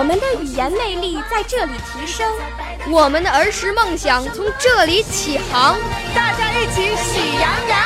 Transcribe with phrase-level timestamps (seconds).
[0.00, 2.26] 我们的语言魅力在这里提升，
[2.90, 5.78] 我们的儿时梦想从这里起航。
[6.14, 7.78] 大家一起喜羊羊。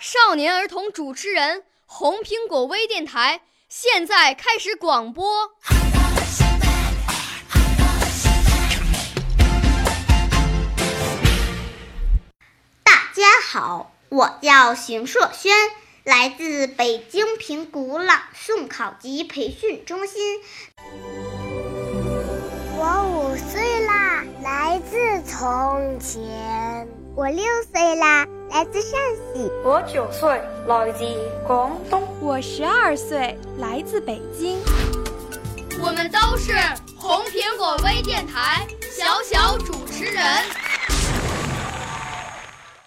[0.00, 5.50] 少年儿童主持人，红苹果微电台现在开始广播。
[12.82, 15.54] 大家好，我叫邢硕轩，
[16.02, 20.40] 来自北京平谷朗诵考级培训中心。
[25.42, 26.86] 从前。
[27.16, 28.92] 我六岁啦，来自陕
[29.34, 29.50] 西。
[29.64, 31.04] 我九岁，来自
[31.44, 32.06] 广东。
[32.20, 34.60] 我十二岁，来自北京。
[35.82, 36.52] 我们都是
[36.96, 40.24] 红苹果微电台小小主持人。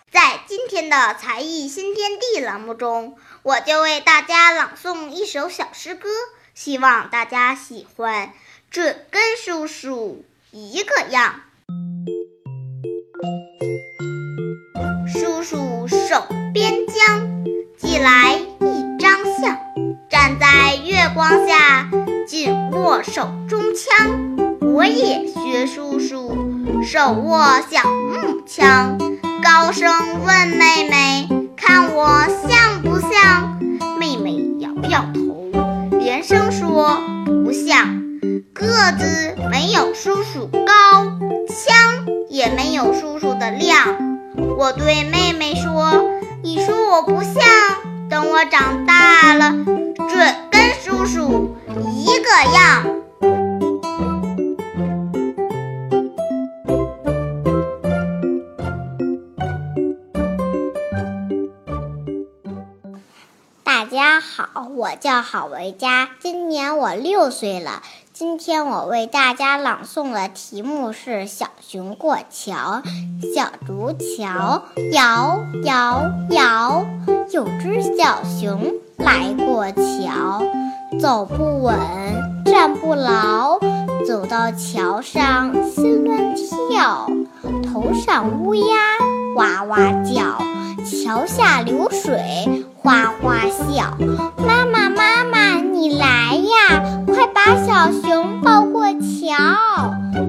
[0.10, 6.08] 在今天的才艺新天地栏目中，我就为大家朗诵一首小诗歌，
[6.54, 8.32] 希望大家喜欢。
[8.72, 11.42] 准跟叔叔一个样。
[23.16, 24.36] 手中枪。
[24.60, 26.36] 我也学叔叔，
[26.84, 28.98] 手握小木枪，
[29.42, 29.90] 高声
[30.26, 33.58] 问妹妹，看我像不像？
[33.98, 35.50] 妹妹摇摇头，
[35.98, 38.04] 连声说不像。
[38.54, 38.68] 个
[39.00, 41.06] 子没有叔叔高，
[41.48, 44.20] 枪也没有叔叔的亮。
[44.58, 46.06] 我对妹妹说
[46.44, 47.42] ：“你说我不像，
[48.10, 49.56] 等我长大了，
[63.78, 67.84] 大家好，我叫郝维佳，今年我六岁了。
[68.14, 72.82] 今天我为大家朗诵的题目是《小熊过桥》。
[73.36, 76.86] 小竹桥摇摇摇，
[77.34, 80.42] 有只小熊来过桥，
[80.98, 81.78] 走不稳，
[82.46, 83.60] 站不牢，
[84.08, 87.10] 走到桥上心乱跳，
[87.62, 88.64] 头上乌鸦
[89.36, 90.42] 哇哇叫，
[90.86, 93.98] 桥下流水哗哗笑。
[94.38, 97.04] 妈妈妈妈，你来呀！
[97.08, 99.36] 快把小熊抱过桥，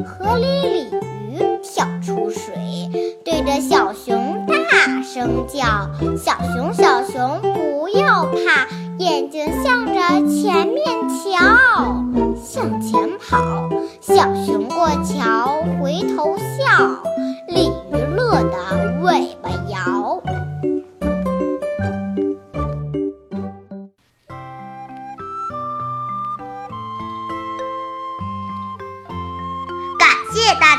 [0.06, 0.86] 河里鲤
[1.28, 2.88] 鱼跳出水，
[3.22, 12.02] 对着小熊大声叫：“小熊，小熊，不要怕，眼睛向着前面瞧，
[12.42, 13.68] 向前跑。”
[14.00, 14.14] 小
[14.46, 16.88] 熊过桥回头笑，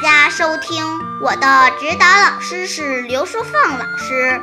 [0.07, 0.85] 家收听，
[1.21, 4.39] 我的指导老师是刘淑凤老师。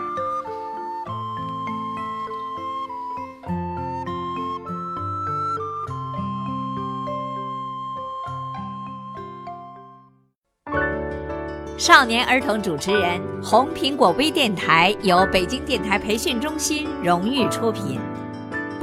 [11.79, 17.99] 少年儿童主持人，红苹果微电台由北京电台培训中心荣誉出品，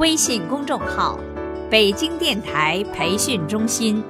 [0.00, 1.16] 微信公众号：
[1.70, 4.02] 北京电台培训中心。